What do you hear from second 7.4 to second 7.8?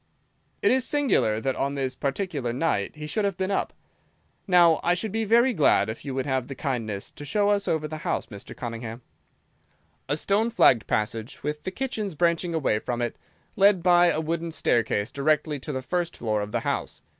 us